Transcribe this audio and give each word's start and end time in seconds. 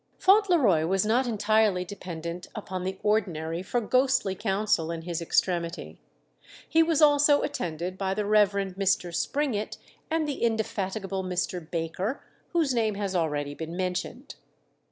Fauntleroy 0.17 0.87
was 0.87 1.05
not 1.05 1.27
entirely 1.27 1.85
dependent 1.85 2.47
upon 2.55 2.83
the 2.83 2.97
ordinary 3.03 3.61
for 3.61 3.79
ghostly 3.79 4.33
counsel 4.33 4.89
in 4.89 5.03
his 5.03 5.21
extremity. 5.21 5.99
He 6.67 6.81
was 6.81 7.03
also 7.03 7.43
attended 7.43 7.99
by 7.99 8.15
the 8.15 8.25
Rev. 8.25 8.51
Mr. 8.53 9.13
Springett 9.13 9.77
and 10.09 10.27
the 10.27 10.41
indefatigable 10.41 11.23
Mr. 11.23 11.61
Baker, 11.69 12.23
whose 12.49 12.73
name 12.73 12.95
has 12.95 13.15
already 13.15 13.53
been 13.53 13.77
mentioned. 13.77 14.33